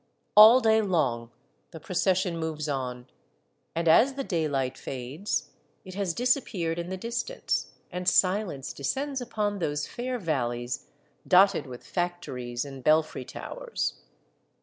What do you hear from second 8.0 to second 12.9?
silence descends upon those fair valleys dotted with factories and